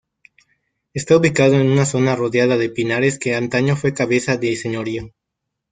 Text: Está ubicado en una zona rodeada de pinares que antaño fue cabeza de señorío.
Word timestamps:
Está 0.95 1.15
ubicado 1.15 1.53
en 1.59 1.69
una 1.69 1.85
zona 1.85 2.15
rodeada 2.15 2.57
de 2.57 2.71
pinares 2.71 3.19
que 3.19 3.35
antaño 3.35 3.75
fue 3.75 3.93
cabeza 3.93 4.35
de 4.35 4.55
señorío. 4.55 5.11